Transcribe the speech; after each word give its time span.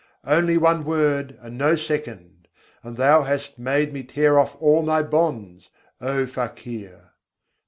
Only 0.25 0.57
one 0.57 0.83
word 0.83 1.37
and 1.41 1.59
no 1.59 1.75
second 1.75 2.47
and 2.81 2.97
Thou 2.97 3.21
hast 3.21 3.59
made 3.59 3.93
me 3.93 4.01
tear 4.01 4.39
off 4.39 4.55
all 4.59 4.81
my 4.81 5.03
bonds, 5.03 5.69
O 6.01 6.25
Fakir! 6.25 7.11